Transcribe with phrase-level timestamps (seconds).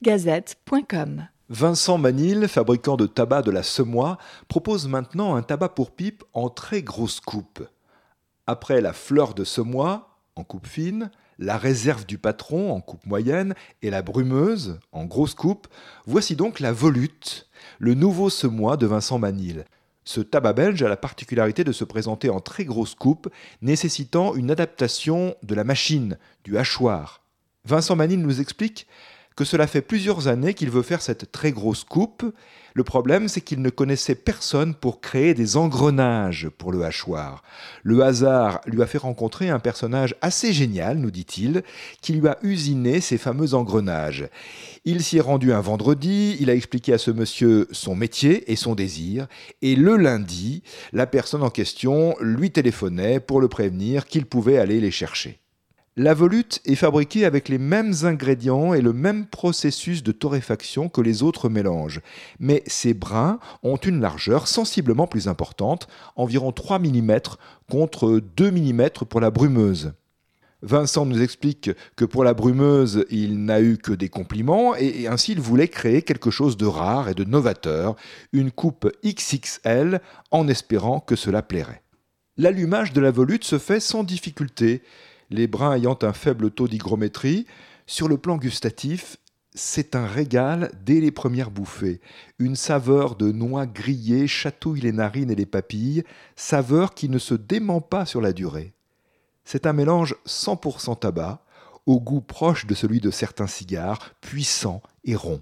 [0.00, 1.28] pipegazette.com.
[1.50, 6.48] Vincent Manil, fabricant de tabac de la Semois, propose maintenant un tabac pour pipe en
[6.48, 7.68] très grosse coupe.
[8.46, 13.54] Après la fleur de Semois, en coupe fine, la réserve du patron en coupe moyenne
[13.82, 15.68] et la brumeuse en grosse coupe,
[16.06, 17.48] voici donc la volute,
[17.78, 19.64] le nouveau semois de Vincent Manil.
[20.04, 23.28] Ce tabac belge a la particularité de se présenter en très grosse coupe,
[23.60, 27.22] nécessitant une adaptation de la machine, du hachoir.
[27.66, 28.86] Vincent Manil nous explique
[29.40, 32.30] que cela fait plusieurs années qu'il veut faire cette très grosse coupe.
[32.74, 37.42] Le problème, c'est qu'il ne connaissait personne pour créer des engrenages pour le hachoir.
[37.82, 41.62] Le hasard lui a fait rencontrer un personnage assez génial, nous dit-il,
[42.02, 44.28] qui lui a usiné ces fameux engrenages.
[44.84, 48.56] Il s'y est rendu un vendredi, il a expliqué à ce monsieur son métier et
[48.56, 49.26] son désir,
[49.62, 54.80] et le lundi, la personne en question lui téléphonait pour le prévenir qu'il pouvait aller
[54.80, 55.40] les chercher.
[56.02, 61.02] La volute est fabriquée avec les mêmes ingrédients et le même processus de torréfaction que
[61.02, 62.00] les autres mélanges,
[62.38, 67.18] mais ces brins ont une largeur sensiblement plus importante, environ 3 mm
[67.70, 69.92] contre 2 mm pour la brumeuse.
[70.62, 75.32] Vincent nous explique que pour la brumeuse, il n'a eu que des compliments et ainsi
[75.32, 77.94] il voulait créer quelque chose de rare et de novateur,
[78.32, 81.82] une coupe XXL en espérant que cela plairait.
[82.38, 84.80] L'allumage de la volute se fait sans difficulté
[85.30, 87.46] les brins ayant un faible taux d'hygrométrie.
[87.86, 89.16] Sur le plan gustatif,
[89.54, 92.00] c'est un régal dès les premières bouffées.
[92.38, 96.04] Une saveur de noix grillées chatouille les narines et les papilles,
[96.36, 98.72] saveur qui ne se dément pas sur la durée.
[99.44, 101.42] C'est un mélange 100% tabac,
[101.86, 105.40] au goût proche de celui de certains cigares, puissant et rond.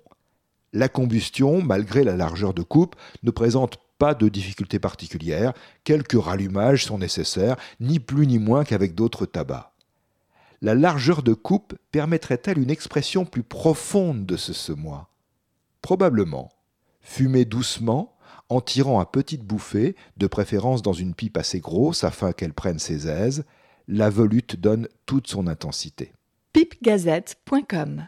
[0.73, 5.53] La combustion, malgré la largeur de coupe, ne présente pas de difficultés particulières,
[5.85, 9.68] quelques rallumages sont nécessaires, ni plus ni moins qu'avec d'autres tabacs
[10.61, 15.11] la largeur de coupe permettrait-elle une expression plus profonde de ce semois?
[15.83, 16.51] Probablement.
[17.01, 18.17] Fumer doucement,
[18.49, 22.79] en tirant à petites bouffées, de préférence dans une pipe assez grosse afin qu'elle prenne
[22.79, 23.45] ses aises,
[23.87, 26.13] la volute donne toute son intensité.
[26.53, 28.07] pipegazette.com